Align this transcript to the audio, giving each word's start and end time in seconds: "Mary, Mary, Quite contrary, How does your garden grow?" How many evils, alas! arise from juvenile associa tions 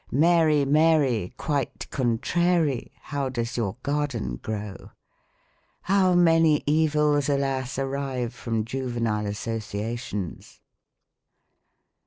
"Mary, 0.27 0.65
Mary, 0.65 1.31
Quite 1.37 1.87
contrary, 1.91 2.91
How 3.03 3.29
does 3.29 3.55
your 3.55 3.77
garden 3.83 4.37
grow?" 4.37 4.89
How 5.93 6.15
many 6.15 6.63
evils, 6.65 7.29
alas! 7.29 7.77
arise 7.77 8.33
from 8.33 8.65
juvenile 8.65 9.25
associa 9.25 9.95
tions 9.99 10.59